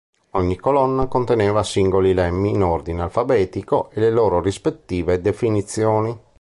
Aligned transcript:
Ogni 0.31 0.55
colonna 0.57 1.05
conteneva 1.05 1.61
singoli 1.61 2.15
lemmi 2.15 2.49
in 2.55 2.63
ordine 2.63 3.03
alfabetico 3.03 3.91
e 3.91 3.99
le 3.99 4.09
loro 4.09 4.41
rispettive 4.41 5.21
definizioni. 5.21 6.19